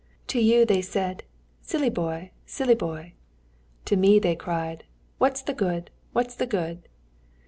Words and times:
To 0.29 0.41
you 0.41 0.65
they 0.65 0.81
said, 0.81 1.21
'Silly 1.61 1.91
boy! 1.91 2.31
silly 2.47 2.73
boy!' 2.73 3.13
to 3.85 3.95
me 3.95 4.17
they 4.17 4.35
cried, 4.35 4.83
'What's 5.19 5.43
the 5.43 5.53
good! 5.53 5.91
what's 6.11 6.33
the 6.33 6.47
good!' 6.47 6.89